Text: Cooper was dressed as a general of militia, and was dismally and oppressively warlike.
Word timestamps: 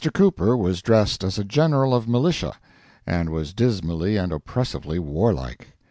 Cooper 0.15 0.57
was 0.57 0.81
dressed 0.81 1.23
as 1.23 1.37
a 1.37 1.43
general 1.43 1.93
of 1.93 2.07
militia, 2.07 2.55
and 3.05 3.29
was 3.29 3.53
dismally 3.53 4.17
and 4.17 4.31
oppressively 4.33 4.97
warlike. 4.97 5.75